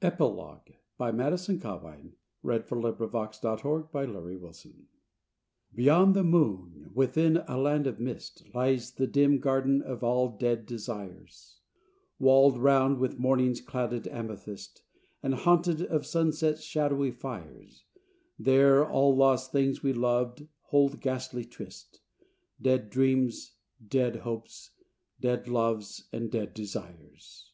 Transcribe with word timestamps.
e 0.00 0.08
the 0.10 0.14
world 0.28 0.60
he 0.64 0.76
prized, 0.96 1.18
When 1.48 1.58
God 1.58 1.82
forgive 1.82 2.04
me! 2.04 2.12
when 2.40 2.54
I 2.54 2.74
loved 2.74 3.00
him 3.02 4.40
most!" 4.40 4.64
EPILOGUE 4.82 4.86
Beyond 5.74 6.14
the 6.14 6.22
moon, 6.22 6.92
within 6.94 7.38
a 7.38 7.58
land 7.58 7.88
of 7.88 7.98
mist, 7.98 8.44
Lies 8.54 8.92
the 8.92 9.08
dim 9.08 9.40
Garden 9.40 9.82
of 9.82 10.04
all 10.04 10.28
Dead 10.38 10.64
Desires, 10.66 11.58
Walled 12.20 12.58
round 12.58 12.98
with 13.00 13.18
morning's 13.18 13.60
clouded 13.60 14.06
amethyst, 14.06 14.84
And 15.20 15.34
haunted 15.34 15.80
of 15.82 16.02
the 16.02 16.08
sunset's 16.08 16.62
shadowy 16.62 17.10
fires; 17.10 17.84
There 18.38 18.88
all 18.88 19.16
lost 19.16 19.50
things 19.50 19.82
we 19.82 19.92
loved 19.92 20.46
hold 20.66 21.00
ghostly 21.00 21.44
tryst 21.44 22.00
Dead 22.62 22.88
dreams, 22.88 23.56
dead 23.84 24.14
hopes, 24.14 24.70
dead 25.20 25.48
loves, 25.48 26.04
and 26.12 26.30
dead 26.30 26.54
desires. 26.54 27.50